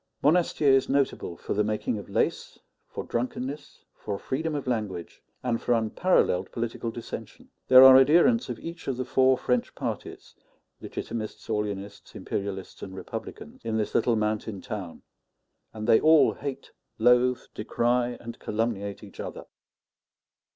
Monastier 0.23 0.71
is 0.71 0.89
notable 0.89 1.37
for 1.37 1.53
the 1.53 1.63
making 1.63 1.99
of 1.99 2.09
lace, 2.09 2.57
for 2.87 3.03
drunkenness, 3.03 3.83
for 3.93 4.17
freedom 4.17 4.55
of 4.55 4.65
language, 4.65 5.21
and 5.43 5.61
for 5.61 5.73
unparalleled 5.75 6.51
political 6.51 6.89
dissension. 6.89 7.51
There 7.67 7.83
are 7.83 7.95
adherents 7.99 8.49
of 8.49 8.57
each 8.57 8.87
of 8.87 8.97
the 8.97 9.05
four 9.05 9.37
French 9.37 9.75
parties 9.75 10.33
Legitimists, 10.81 11.47
Orleanists, 11.49 12.15
Imperialists, 12.15 12.81
and 12.81 12.95
Republicans 12.95 13.61
in 13.63 13.77
this 13.77 13.93
little 13.93 14.15
mountain 14.15 14.59
town; 14.59 15.03
and 15.71 15.85
they 15.87 15.99
all 16.01 16.33
hate, 16.33 16.71
loathe, 16.97 17.41
decry, 17.53 18.17
and 18.19 18.39
calumniate 18.39 19.03
each 19.03 19.19
other. 19.19 19.45